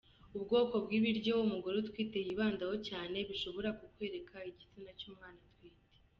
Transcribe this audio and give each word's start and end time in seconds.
Ubwoko 0.37 0.73
bw’ibiryo 0.83 1.33
umugore 1.45 1.75
utwite 1.83 2.17
yibandaho 2.25 2.75
cyane 2.87 3.17
bishobora 3.29 3.69
kukwereka 3.79 4.35
igitsina 4.49 4.91
cy’umwana 4.99 5.39
atwite. 5.47 5.95